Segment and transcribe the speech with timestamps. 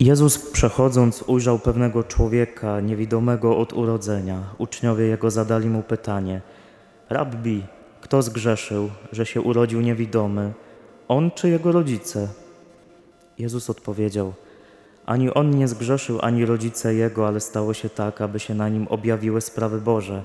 [0.00, 4.54] Jezus przechodząc ujrzał pewnego człowieka niewidomego od urodzenia.
[4.58, 6.40] Uczniowie jego zadali mu pytanie:
[7.10, 7.64] Rabbi,
[8.00, 10.52] kto zgrzeszył, że się urodził niewidomy?
[11.08, 12.28] On czy jego rodzice?
[13.38, 14.32] Jezus odpowiedział:
[15.06, 18.88] Ani on nie zgrzeszył, ani rodzice jego, ale stało się tak, aby się na nim
[18.88, 20.24] objawiły sprawy Boże.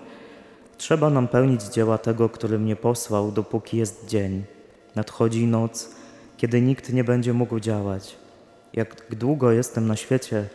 [0.78, 4.44] Trzeba nam pełnić dzieła tego, który mnie posłał, dopóki jest dzień.
[4.96, 5.90] Nadchodzi noc,
[6.38, 8.23] kiedy nikt nie będzie mógł działać.
[8.74, 10.48] Jak długo jestem na świecie,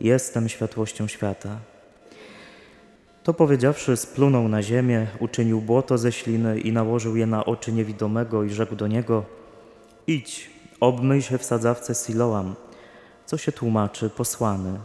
[0.00, 1.58] jestem światłością świata.
[3.22, 8.42] To powiedziawszy, splunął na ziemię, uczynił błoto ze śliny i nałożył je na oczy niewidomego
[8.42, 9.24] i rzekł do niego:
[10.06, 12.54] Idź, obmyj się w sadzawce Siloam,
[13.26, 14.78] co się tłumaczy posłany.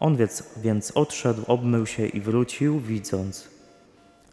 [0.00, 3.48] On więc, więc odszedł, obmył się i wrócił, widząc.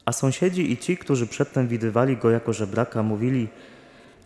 [0.05, 3.47] A sąsiedzi i ci, którzy przedtem widywali go jako żebraka, mówili: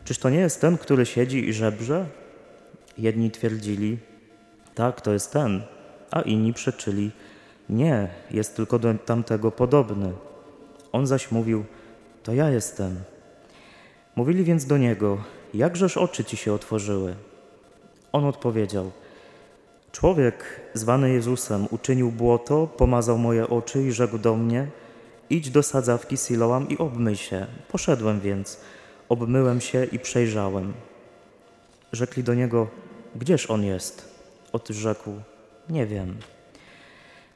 [0.03, 2.05] Czyż to nie jest ten, który siedzi i żebrze?
[2.97, 3.97] Jedni twierdzili:
[4.75, 5.61] Tak, to jest ten,
[6.11, 7.11] a inni przeczyli:
[7.69, 10.13] Nie, jest tylko do tamtego podobny.
[10.91, 11.65] On zaś mówił:
[12.23, 12.95] To ja jestem.
[14.15, 15.17] Mówili więc do niego:
[15.53, 17.15] Jakżeż oczy ci się otworzyły?
[18.11, 18.91] On odpowiedział:
[19.91, 20.43] Człowiek
[20.73, 24.67] zwany Jezusem uczynił błoto, pomazał moje oczy i rzekł do mnie:
[25.29, 27.47] Idź do sadzawki Siloam i obmyj się.
[27.71, 28.59] Poszedłem więc,
[29.09, 30.73] obmyłem się i przejrzałem.
[31.91, 32.67] Rzekli do niego:
[33.15, 34.09] Gdzież on jest?
[34.51, 35.11] Otóż rzekł:
[35.69, 36.17] Nie wiem.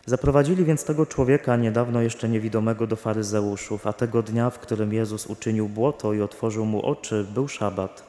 [0.06, 5.28] Zaprowadzili więc tego człowieka, niedawno jeszcze niewidomego, do faryzeuszów, a tego dnia, w którym Jezus
[5.28, 8.04] uczynił błoto i otworzył mu oczy, był szabat.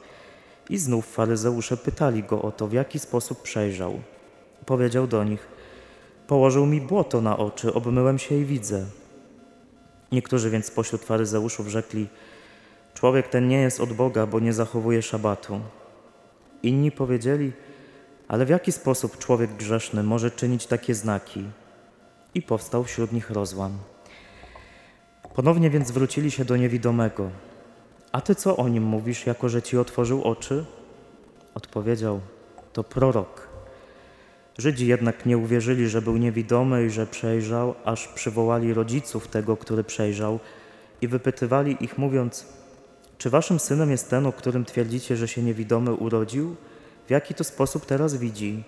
[0.69, 3.99] I znów faryzeusze pytali go o to, w jaki sposób przejrzał.
[4.65, 5.47] Powiedział do nich:
[6.27, 8.85] Położył mi błoto na oczy, obmyłem się i widzę.
[10.11, 12.07] Niektórzy więc spośród faryzeuszów rzekli:
[12.93, 15.61] Człowiek ten nie jest od Boga, bo nie zachowuje szabatu.
[16.63, 17.51] Inni powiedzieli:
[18.27, 21.45] Ale w jaki sposób człowiek grzeszny może czynić takie znaki?
[22.33, 23.77] I powstał wśród nich rozłam.
[25.35, 27.29] Ponownie więc zwrócili się do niewidomego.
[28.11, 30.65] A ty co o nim mówisz, jako że ci otworzył oczy?
[31.53, 32.21] Odpowiedział:
[32.73, 33.47] To prorok.
[34.57, 39.83] Żydzi jednak nie uwierzyli, że był niewidomy i że przejrzał, aż przywołali rodziców tego, który
[39.83, 40.39] przejrzał
[41.01, 42.45] i wypytywali ich, mówiąc:
[43.21, 46.55] Czy waszym synem jest ten, o którym twierdzicie, że się niewidomy urodził?
[47.07, 48.63] W jaki to sposób teraz widzi?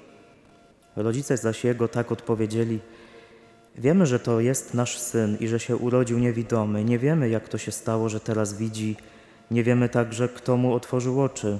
[0.96, 2.80] Rodzice zaś jego tak odpowiedzieli:
[3.76, 6.84] Wiemy, że to jest nasz syn i że się urodził niewidomy.
[6.84, 8.96] Nie wiemy, jak to się stało, że teraz widzi.
[9.52, 11.60] Nie wiemy także, kto mu otworzył oczy.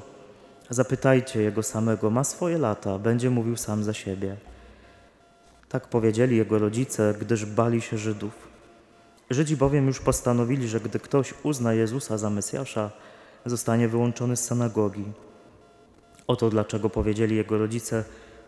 [0.70, 4.36] Zapytajcie jego samego, ma swoje lata, będzie mówił sam za siebie.
[5.70, 8.53] Tak powiedzieli jego rodzice, gdyż bali się Żydów.
[9.34, 12.92] Żydzi bowiem już postanowili, że gdy ktoś uzna Jezusa za Mesjasza,
[13.46, 15.06] zostanie wyłączony z synagogi.
[16.28, 18.04] Oto dlaczego powiedzieli jego rodzice,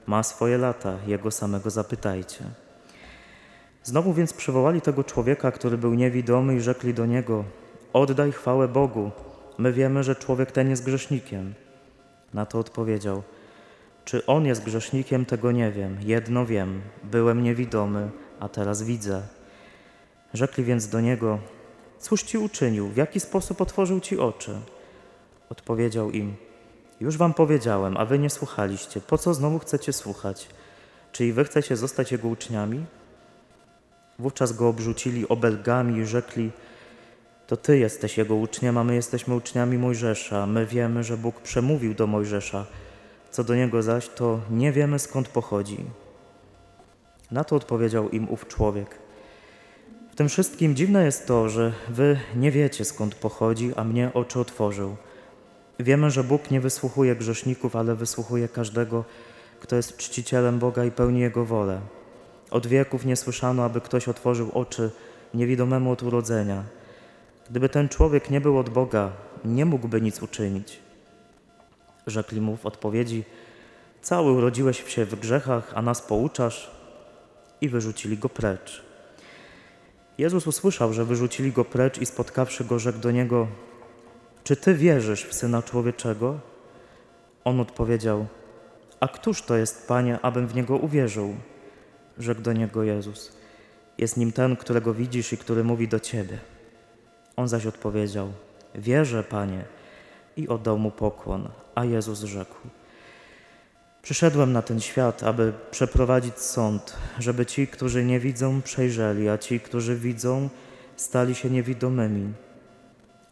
[0.07, 2.45] ma swoje lata, jego samego zapytajcie.
[3.83, 7.43] Znowu więc przywołali tego człowieka, który był niewidomy i rzekli do niego,
[7.93, 9.11] oddaj chwałę Bogu,
[9.57, 11.53] my wiemy, że człowiek ten jest grzesznikiem.
[12.33, 13.23] Na to odpowiedział:
[14.05, 15.97] Czy on jest grzesznikiem, tego nie wiem.
[16.01, 18.09] Jedno wiem: byłem niewidomy,
[18.39, 19.21] a teraz widzę.
[20.35, 21.39] Rzekli więc do niego:
[21.99, 22.87] Cóż ci uczynił?
[22.87, 24.55] W jaki sposób otworzył ci oczy?
[25.49, 26.35] Odpowiedział im:
[26.99, 29.01] Już wam powiedziałem, a wy nie słuchaliście.
[29.01, 30.47] Po co znowu chcecie słuchać?
[31.11, 32.85] Czy i wy chcecie zostać jego uczniami?
[34.19, 36.51] Wówczas go obrzucili obelgami i rzekli:
[37.47, 40.47] to Ty jesteś Jego uczniem, a my jesteśmy uczniami Mojżesza.
[40.47, 42.65] My wiemy, że Bóg przemówił do Mojżesza.
[43.31, 45.85] Co do Niego zaś, to nie wiemy skąd pochodzi.
[47.31, 49.04] Na to odpowiedział im ów człowiek.
[50.15, 54.39] W tym wszystkim dziwne jest to, że Wy nie wiecie skąd pochodzi, a mnie oczy
[54.39, 54.95] otworzył.
[55.79, 59.03] Wiemy, że Bóg nie wysłuchuje grzeszników, ale wysłuchuje każdego,
[59.59, 61.81] kto jest czcicielem Boga i pełni Jego wolę.
[62.51, 64.91] Od wieków nie słyszano, aby ktoś otworzył oczy
[65.33, 66.63] niewidomemu od urodzenia.
[67.49, 69.11] Gdyby ten człowiek nie był od Boga,
[69.45, 70.79] nie mógłby nic uczynić.
[72.07, 73.23] Rzekli mu w odpowiedzi:
[74.01, 76.71] Cały urodziłeś się w grzechach, a nas pouczasz?
[77.61, 78.84] I wyrzucili go precz.
[80.17, 83.47] Jezus usłyszał, że wyrzucili go precz i spotkawszy go, rzekł do niego:
[84.43, 86.39] Czy ty wierzysz w syna człowieczego?
[87.43, 88.25] On odpowiedział:
[88.99, 91.35] A któż to jest, panie, abym w niego uwierzył?
[92.17, 93.31] Rzekł do niego Jezus:
[93.97, 96.39] Jest nim ten, którego widzisz i który mówi do ciebie.
[97.35, 98.31] On zaś odpowiedział:
[98.75, 99.65] Wierzę, panie,
[100.37, 101.49] i oddał mu pokłon.
[101.75, 102.55] A Jezus rzekł:
[104.05, 109.59] Przyszedłem na ten świat, aby przeprowadzić sąd, żeby ci, którzy nie widzą, przejrzeli, a ci,
[109.59, 110.49] którzy widzą,
[110.95, 112.33] stali się niewidomymi.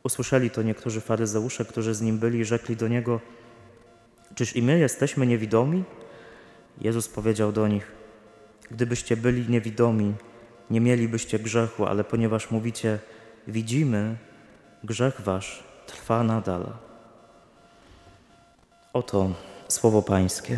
[0.04, 3.20] Usłyszeli to niektórzy faryzeusze, którzy z nim byli, i rzekli do niego:
[4.36, 5.84] Czyż i my jesteśmy niewidomi?
[6.82, 7.92] Jezus powiedział do nich:
[8.72, 10.14] Gdybyście byli niewidomi,
[10.70, 13.00] nie mielibyście grzechu, ale ponieważ mówicie,
[13.48, 14.16] widzimy,
[14.84, 16.74] grzech wasz trwa nadal.
[18.94, 20.58] Oto słowo Pańskie.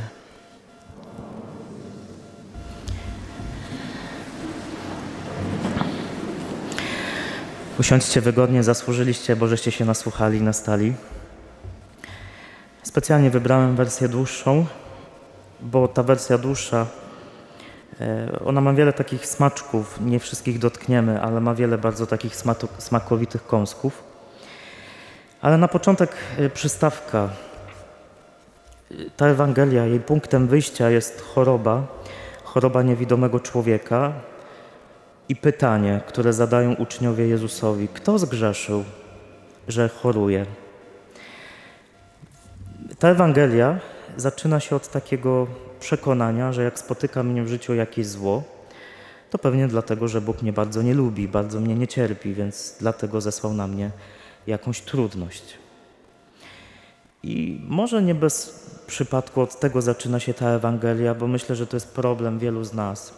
[7.80, 10.94] Usiądźcie wygodnie, zasłużyliście, bo żeście się nasłuchali, nastali.
[12.84, 14.66] Specjalnie wybrałem wersję dłuższą,
[15.62, 16.86] bo ta wersja dłuższa,
[18.02, 22.36] e, ona ma wiele takich smaczków, nie wszystkich dotkniemy, ale ma wiele bardzo takich
[22.78, 24.04] smakowitych kąsków.
[25.42, 27.30] Ale na początek e, przystawka.
[29.18, 31.88] Ta Ewangelia, jej punktem wyjścia jest choroba,
[32.44, 34.14] choroba niewidomego człowieka
[35.30, 38.84] i pytanie, które zadają uczniowie Jezusowi: Kto zgrzeszył,
[39.68, 40.46] że choruje?
[43.00, 43.80] Ta Ewangelia
[44.18, 45.48] zaczyna się od takiego
[45.80, 48.44] przekonania, że jak spotyka mnie w życiu jakieś zło,
[49.30, 53.22] to pewnie dlatego, że Bóg mnie bardzo nie lubi, bardzo mnie nie cierpi, więc dlatego
[53.22, 53.92] zesłał na mnie
[54.48, 55.65] jakąś trudność.
[57.25, 61.75] I może nie bez przypadku od tego zaczyna się ta Ewangelia, bo myślę, że to
[61.75, 63.13] jest problem wielu z nas.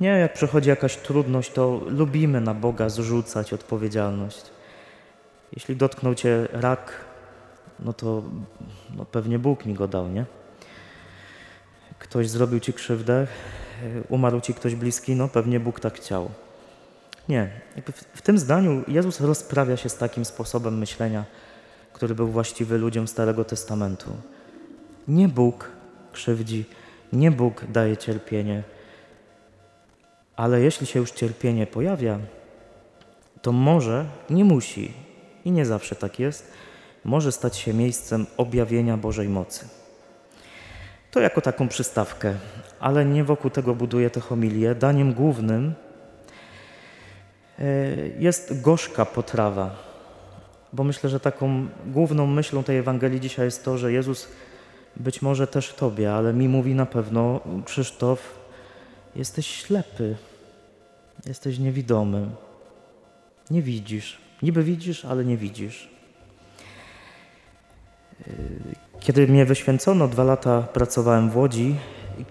[0.00, 4.42] Nie, jak przychodzi jakaś trudność, to lubimy na Boga zrzucać odpowiedzialność.
[5.52, 6.92] Jeśli dotknął cię rak,
[7.80, 8.22] no to
[8.96, 10.24] no pewnie Bóg mi go dał, nie?
[11.98, 13.26] Ktoś zrobił ci krzywdę,
[14.08, 16.30] umarł ci ktoś bliski, no pewnie Bóg tak chciał.
[17.28, 17.50] Nie.
[18.14, 21.24] W tym zdaniu Jezus rozprawia się z takim sposobem myślenia,
[21.98, 24.10] który był właściwy ludziom Starego Testamentu.
[25.08, 25.70] Nie Bóg
[26.12, 26.64] krzywdzi,
[27.12, 28.62] nie Bóg daje cierpienie,
[30.36, 32.18] ale jeśli się już cierpienie pojawia,
[33.42, 34.92] to może, nie musi
[35.44, 36.52] i nie zawsze tak jest,
[37.04, 39.68] może stać się miejscem objawienia Bożej mocy.
[41.10, 42.34] To jako taką przystawkę,
[42.80, 44.74] ale nie wokół tego buduję tę homilię.
[44.74, 45.74] Daniem głównym
[47.58, 47.64] e,
[48.18, 49.87] jest gorzka potrawa,
[50.72, 54.28] bo myślę, że taką główną myślą tej Ewangelii dzisiaj jest to, że Jezus
[54.96, 58.38] być może też Tobie, ale mi mówi na pewno, Krzysztof,
[59.16, 60.16] jesteś ślepy,
[61.26, 62.26] jesteś niewidomy,
[63.50, 64.18] nie widzisz.
[64.42, 65.88] Niby widzisz, ale nie widzisz.
[69.00, 71.74] Kiedy mnie wyświęcono, dwa lata pracowałem w Łodzi,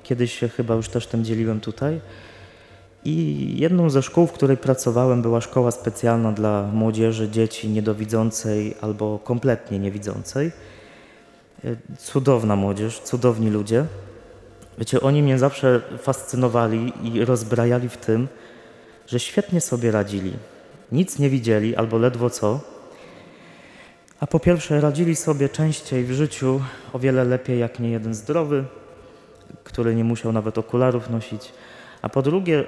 [0.03, 2.01] kiedyś się chyba już też tym dzieliłem tutaj.
[3.09, 9.19] I jedną ze szkół, w której pracowałem, była szkoła specjalna dla młodzieży, dzieci niedowidzącej albo
[9.23, 10.51] kompletnie niewidzącej.
[11.97, 13.85] Cudowna młodzież, cudowni ludzie.
[14.77, 18.27] Wiecie, oni mnie zawsze fascynowali i rozbrajali w tym,
[19.07, 20.33] że świetnie sobie radzili.
[20.91, 22.59] Nic nie widzieli albo ledwo co,
[24.19, 26.61] a po pierwsze, radzili sobie częściej w życiu
[26.93, 28.63] o wiele lepiej jak nie jeden zdrowy,
[29.63, 31.51] który nie musiał nawet okularów nosić.
[32.01, 32.63] A po drugie,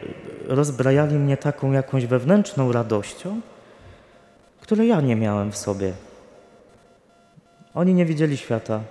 [0.48, 3.42] rozbrajali mnie taką jakąś wewnętrzną radością,
[4.62, 5.94] której ja nie miałem w sobie.
[7.74, 8.82] Oni nie widzieli świata,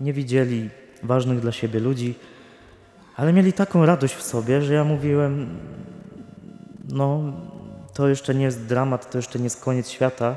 [0.00, 0.70] nie widzieli
[1.02, 2.14] ważnych dla siebie ludzi,
[3.16, 5.58] ale mieli taką radość w sobie, że ja mówiłem:
[6.92, 7.32] No,
[7.94, 10.36] to jeszcze nie jest dramat, to jeszcze nie jest koniec świata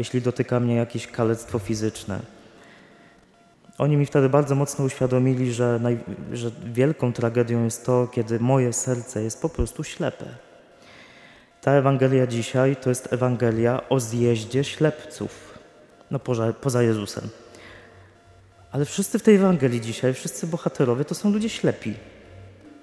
[0.00, 2.20] jeśli dotyka mnie jakieś kalectwo fizyczne.
[3.80, 5.98] Oni mi wtedy bardzo mocno uświadomili, że, naj,
[6.32, 10.24] że wielką tragedią jest to, kiedy moje serce jest po prostu ślepe.
[11.60, 15.58] Ta Ewangelia dzisiaj to jest Ewangelia o zjeździe ślepców,
[16.10, 17.28] no poza, poza Jezusem.
[18.72, 21.94] Ale wszyscy w tej Ewangelii dzisiaj, wszyscy bohaterowie to są ludzie ślepi.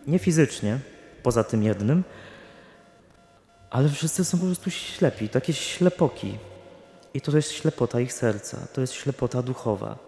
[0.08, 0.80] Nie fizycznie,
[1.24, 2.04] poza tym jednym,
[3.70, 6.38] ale wszyscy są po prostu ślepi, takie ślepoki.
[7.14, 10.07] I to jest ślepota ich serca, to jest ślepota duchowa.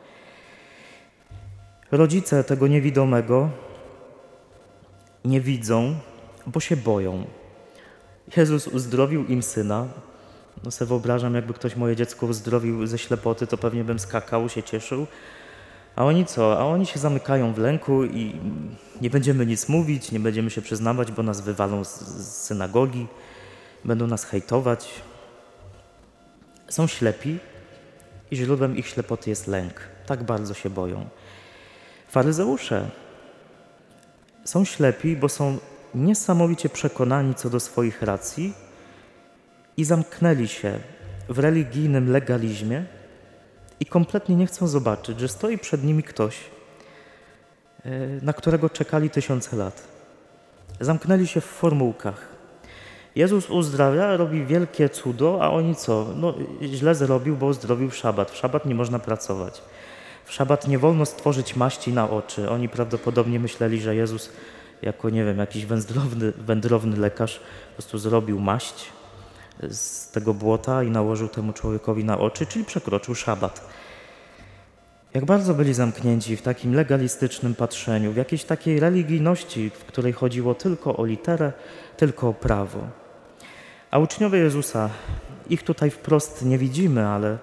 [1.92, 3.50] Rodzice tego niewidomego
[5.26, 5.96] nie widzą,
[6.48, 7.26] bo się boją.
[8.38, 9.88] Jezus uzdrowił im syna.
[10.64, 14.64] No sobie wyobrażam, jakby ktoś moje dziecko uzdrowił ze ślepoty, to pewnie bym skakał, się
[14.64, 15.08] cieszył.
[15.96, 16.60] A oni co?
[16.60, 18.36] A oni się zamykają w lęku i
[19.02, 23.08] nie będziemy nic mówić, nie będziemy się przyznawać, bo nas wywalą z, z synagogi,
[23.86, 25.02] będą nas hejtować.
[26.70, 27.40] Są ślepi
[28.32, 29.74] i źródłem ich ślepoty jest lęk.
[30.06, 31.10] Tak bardzo się boją.
[32.10, 32.90] Faryzeusze
[34.44, 35.58] są ślepi, bo są
[35.96, 38.54] niesamowicie przekonani co do swoich racji
[39.78, 40.80] i zamknęli się
[41.30, 42.86] w religijnym legalizmie
[43.80, 46.38] i kompletnie nie chcą zobaczyć, że stoi przed nimi ktoś,
[47.86, 47.90] e,
[48.22, 49.88] na którego czekali tysiące lat.
[50.80, 52.28] Zamknęli się w formułkach.
[53.16, 56.08] Jezus uzdrawia, robi wielkie cudo, a oni co?
[56.16, 58.32] No, źle zrobił, bo uzdrowił w szabat.
[58.32, 59.62] W szabat nie można pracować.
[60.30, 62.50] W szabat nie wolno stworzyć maści na oczy.
[62.50, 64.30] Oni prawdopodobnie myśleli, że Jezus
[64.82, 68.86] jako, nie wiem, jakiś wędrowny, wędrowny lekarz po prostu zrobił maść
[69.70, 73.70] z tego błota i nałożył temu człowiekowi na oczy, czyli przekroczył szabat.
[75.14, 80.56] Jak bardzo byli zamknięci w takim legalistycznym patrzeniu, w jakiejś takiej religijności, w której chodziło
[80.56, 81.54] tylko o literę,
[81.98, 82.80] tylko o prawo.
[83.92, 84.90] A uczniowie Jezusa,
[85.50, 87.38] ich tutaj wprost nie widzimy, ale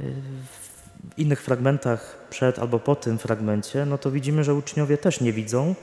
[0.00, 0.12] y,
[1.16, 5.74] innych fragmentach przed albo po tym fragmencie, no to widzimy, że uczniowie też nie widzą,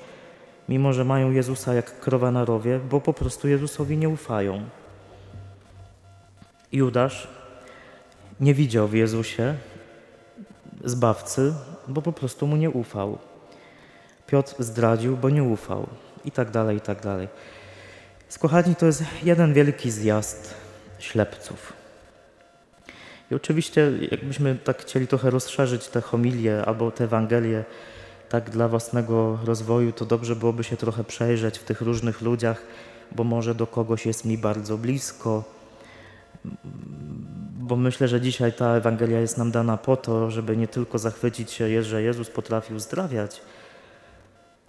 [0.70, 4.62] mimo że mają Jezusa jak krowa na rowie, bo po prostu Jezusowi nie ufają.
[6.72, 7.28] Judasz
[8.40, 9.56] nie widział w Jezusie
[10.84, 11.54] zbawcy,
[11.88, 13.18] bo po prostu mu nie ufał.
[14.28, 15.88] Piotr zdradził, bo nie ufał.
[16.26, 17.28] I tak dalej, i tak dalej.
[18.30, 20.54] Skochani, to jest jeden wielki zjazd
[21.00, 21.79] ślepców.
[23.32, 27.64] I oczywiście, jakbyśmy tak chcieli trochę rozszerzyć te homilie albo te Ewangelie
[28.30, 32.62] tak dla własnego rozwoju, to dobrze byłoby się trochę przejrzeć w tych różnych ludziach,
[33.12, 35.44] bo może do kogoś jest mi bardzo blisko,
[37.60, 41.52] bo myślę, że dzisiaj ta Ewangelia jest nam dana po to, żeby nie tylko zachwycić
[41.52, 43.42] się, że Jezus potrafił uzdrawiać,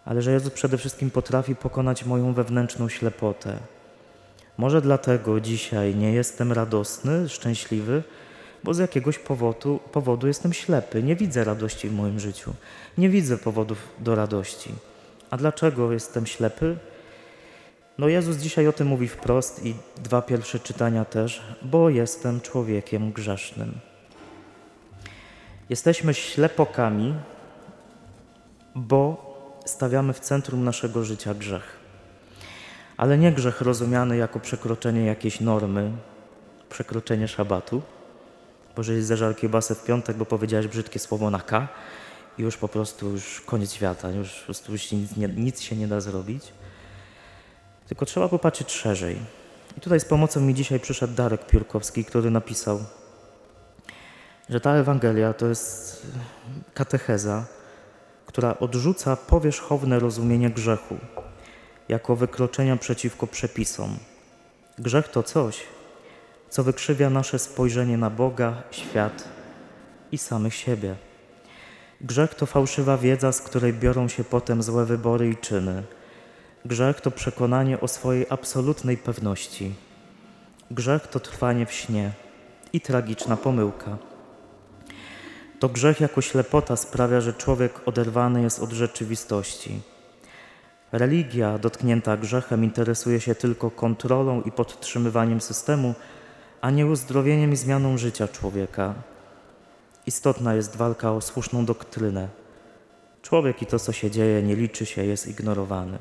[0.04, 3.58] ale że Jezus przede wszystkim potrafi pokonać moją wewnętrzną ślepotę.
[4.58, 8.02] Może dlatego dzisiaj nie jestem radosny, szczęśliwy,
[8.64, 11.02] bo z jakiegoś powodu, powodu jestem ślepy.
[11.02, 12.54] Nie widzę radości w moim życiu.
[12.98, 14.74] Nie widzę powodów do radości.
[15.30, 16.76] A dlaczego jestem ślepy?
[17.98, 23.12] No Jezus dzisiaj o tym mówi wprost i dwa pierwsze czytania też, bo jestem człowiekiem
[23.12, 23.72] grzesznym.
[25.68, 27.14] Jesteśmy ślepokami,
[28.74, 29.30] bo
[29.66, 31.76] stawiamy w centrum naszego życia grzech.
[32.96, 35.90] Ale nie grzech rozumiany jako przekroczenie jakiejś normy,
[36.68, 37.82] przekroczenie szabatu,
[38.80, 41.68] jeżeli zeżar kiełbasę w piątek, bo powiedziałeś brzydkie słowo na K
[42.38, 45.76] i już po prostu już koniec świata, już po prostu już nic, nie, nic się
[45.76, 46.52] nie da zrobić.
[47.88, 49.16] Tylko trzeba popatrzeć szerzej.
[49.78, 52.84] I tutaj z pomocą mi dzisiaj przyszedł Darek Piórkowski, który napisał,
[54.48, 56.02] że ta Ewangelia to jest
[56.74, 57.44] katecheza,
[58.26, 60.96] która odrzuca powierzchowne rozumienie grzechu
[61.88, 63.98] jako wykroczenia przeciwko przepisom.
[64.78, 65.60] Grzech to coś,
[66.50, 69.28] co wykrzywia nasze spojrzenie na Boga, świat
[70.12, 70.94] i samych siebie.
[72.00, 75.82] Grzech to fałszywa wiedza, z której biorą się potem złe wybory i czyny.
[76.64, 79.74] Grzech to przekonanie o swojej absolutnej pewności.
[80.70, 82.12] Grzech to trwanie w śnie
[82.72, 83.98] i tragiczna pomyłka.
[85.58, 89.80] To grzech jako ślepota sprawia, że człowiek oderwany jest od rzeczywistości.
[90.92, 95.94] Religia dotknięta grzechem interesuje się tylko kontrolą i podtrzymywaniem systemu,
[96.60, 98.94] a nie uzdrowieniem i zmianą życia człowieka.
[100.06, 102.28] Istotna jest walka o słuszną doktrynę.
[103.22, 105.98] Człowiek i to, co się dzieje, nie liczy się, jest ignorowany.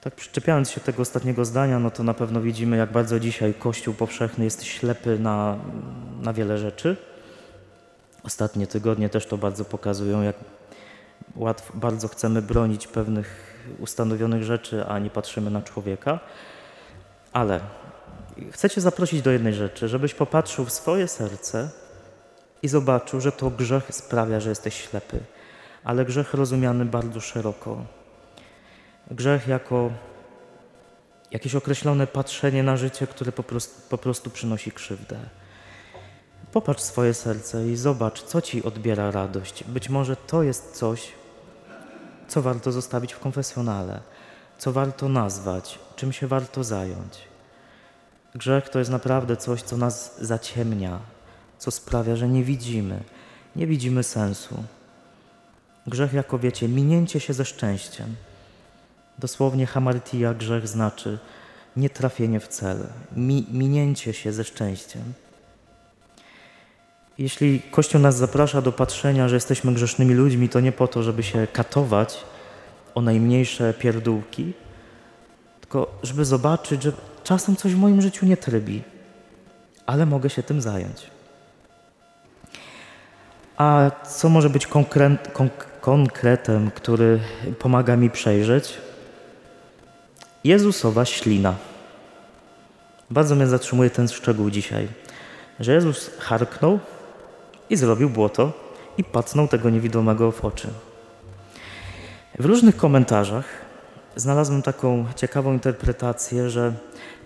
[0.00, 3.94] Tak przyczepiając się tego ostatniego zdania, no to na pewno widzimy, jak bardzo dzisiaj Kościół
[3.94, 5.58] powszechny jest ślepy na,
[6.22, 6.96] na wiele rzeczy.
[8.22, 10.36] Ostatnie tygodnie też to bardzo pokazują, jak
[11.36, 16.20] łatwo, bardzo chcemy bronić pewnych ustanowionych rzeczy, a nie patrzymy na człowieka.
[17.32, 17.60] Ale
[18.52, 21.70] chcę Cię zaprosić do jednej rzeczy, żebyś popatrzył w swoje serce
[22.62, 25.20] i zobaczył, że to grzech sprawia, że jesteś ślepy,
[25.84, 27.84] ale grzech rozumiany bardzo szeroko.
[29.10, 29.90] Grzech jako
[31.30, 35.18] jakieś określone patrzenie na życie, które po prostu, po prostu przynosi krzywdę.
[36.52, 39.64] Popatrz swoje serce i zobacz, co ci odbiera radość.
[39.64, 41.12] Być może to jest coś,
[42.28, 44.00] co warto zostawić w konfesjonale,
[44.58, 47.27] co warto nazwać, czym się warto zająć.
[48.34, 50.98] Grzech to jest naprawdę coś, co nas zaciemnia,
[51.58, 53.00] co sprawia, że nie widzimy,
[53.56, 54.64] nie widzimy sensu.
[55.86, 58.16] Grzech, jako wiecie, minięcie się ze szczęściem.
[59.18, 61.18] Dosłownie hamartia grzech znaczy
[61.76, 65.02] nietrafienie w cel, mi, minięcie się ze szczęściem.
[67.18, 71.22] Jeśli Kościół nas zaprasza do patrzenia, że jesteśmy grzesznymi ludźmi, to nie po to, żeby
[71.22, 72.24] się katować
[72.94, 74.52] o najmniejsze pierdółki,
[75.60, 76.92] tylko żeby zobaczyć, że
[77.28, 78.82] czasem coś w moim życiu nie trybi,
[79.86, 81.06] ale mogę się tym zająć.
[83.56, 87.20] A co może być konkret, konk konkretem, który
[87.58, 88.78] pomaga mi przejrzeć?
[90.44, 91.54] Jezusowa ślina.
[93.10, 94.88] Bardzo mnie zatrzymuje ten szczegół dzisiaj,
[95.60, 96.78] że Jezus harknął
[97.70, 98.52] i zrobił błoto
[98.98, 100.68] i pacnął tego niewidomego w oczy.
[102.38, 103.67] W różnych komentarzach
[104.18, 106.72] znalazłem taką ciekawą interpretację, że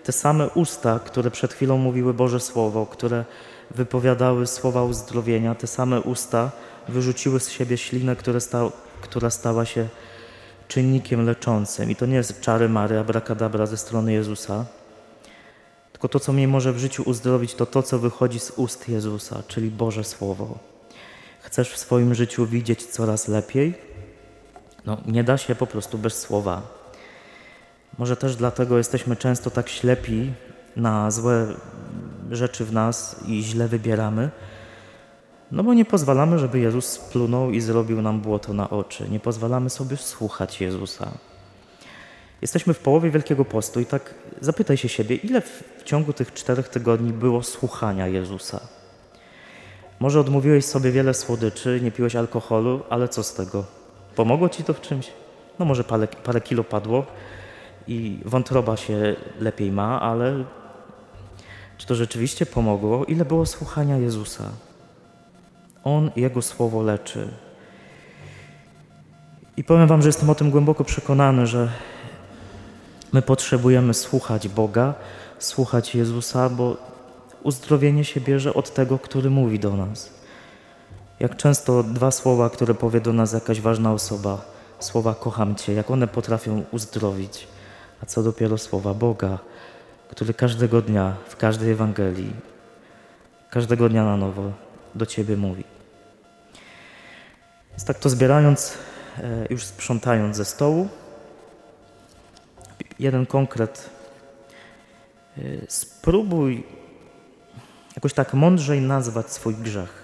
[0.03, 3.25] te same usta, które przed chwilą mówiły Boże Słowo, które
[3.71, 6.51] wypowiadały słowa uzdrowienia, te same usta
[6.89, 8.69] wyrzuciły z siebie ślinę, sta,
[9.01, 9.87] która stała się
[10.67, 11.91] czynnikiem leczącym.
[11.91, 14.65] I to nie jest czary mary, abracadabra ze strony Jezusa,
[15.91, 19.43] tylko to, co mnie może w życiu uzdrowić, to to, co wychodzi z ust Jezusa,
[19.47, 20.57] czyli Boże Słowo.
[21.41, 23.73] Chcesz w swoim życiu widzieć coraz lepiej?
[24.85, 26.82] No, nie da się po prostu bez słowa.
[27.97, 30.33] Może też dlatego jesteśmy często tak ślepi
[30.75, 31.47] na złe
[32.31, 34.29] rzeczy w nas i źle wybieramy,
[35.51, 39.09] no bo nie pozwalamy, żeby Jezus splunął i zrobił nam błoto na oczy.
[39.09, 41.11] Nie pozwalamy sobie słuchać Jezusa.
[42.41, 46.33] Jesteśmy w połowie Wielkiego Postu i tak zapytaj się siebie, ile w, w ciągu tych
[46.33, 48.59] czterech tygodni było słuchania Jezusa?
[49.99, 53.65] Może odmówiłeś sobie wiele słodyczy, nie piłeś alkoholu, ale co z tego?
[54.15, 55.11] Pomogło ci to w czymś?
[55.59, 57.05] No może parę, parę kilo padło
[57.87, 60.43] i wątroba się lepiej ma, ale
[61.77, 63.05] czy to rzeczywiście pomogło?
[63.05, 64.43] Ile było słuchania Jezusa?
[65.83, 67.27] On Jego Słowo leczy.
[69.57, 71.69] I powiem Wam, że jestem o tym głęboko przekonany, że
[73.13, 74.93] my potrzebujemy słuchać Boga,
[75.39, 76.77] słuchać Jezusa, bo
[77.43, 80.13] uzdrowienie się bierze od tego, który mówi do nas.
[81.19, 84.41] Jak często dwa słowa, które powie do nas jakaś ważna osoba,
[84.79, 87.47] słowa kocham Cię, jak one potrafią uzdrowić,
[88.03, 89.39] a co dopiero słowa Boga,
[90.09, 92.33] który każdego dnia, w każdej Ewangelii,
[93.49, 94.51] każdego dnia na nowo
[94.95, 95.63] do Ciebie mówi.
[97.69, 98.77] Więc tak to zbierając,
[99.17, 100.87] e, już sprzątając ze stołu,
[102.99, 103.89] jeden konkret.
[105.37, 106.63] E, Spróbuj
[107.95, 110.03] jakoś tak mądrzej nazwać swój grzech.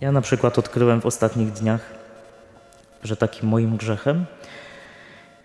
[0.00, 1.80] Ja na przykład odkryłem w ostatnich dniach,
[3.02, 4.26] że takim moim grzechem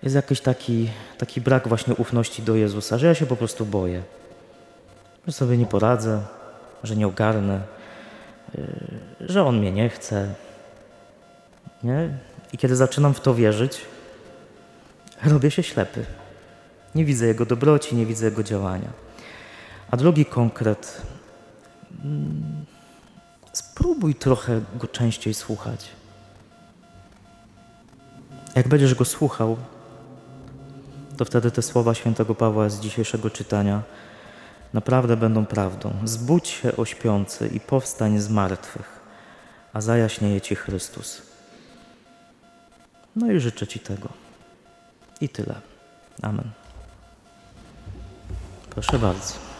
[0.03, 4.03] jest jakiś taki, taki brak właśnie ufności do Jezusa, że ja się po prostu boję,
[5.27, 6.21] że sobie nie poradzę,
[6.83, 7.61] że nie ogarnę,
[8.57, 8.65] yy,
[9.19, 10.35] że On mnie nie chce.
[11.83, 12.17] Nie?
[12.53, 13.81] I kiedy zaczynam w to wierzyć,
[15.23, 16.05] robię się ślepy.
[16.95, 18.89] Nie widzę Jego dobroci, nie widzę Jego działania.
[19.91, 21.01] A drugi konkret.
[22.03, 22.65] mm,
[23.53, 25.89] Spróbuj trochę Go częściej słuchać.
[28.55, 29.57] Jak będziesz Go słuchał,
[31.21, 33.81] to wtedy te słowa świętego Pawła z dzisiejszego czytania
[34.73, 35.93] naprawdę będą prawdą.
[36.03, 38.99] Zbudź się o śpiący i powstań z martwych,
[39.73, 41.21] a zajaśnieje Ci Chrystus.
[43.15, 44.09] No i życzę Ci tego.
[45.21, 45.55] I tyle.
[46.21, 46.51] Amen.
[48.69, 49.50] Proszę bardzo.